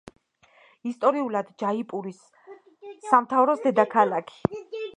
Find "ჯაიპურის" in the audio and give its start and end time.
1.63-2.23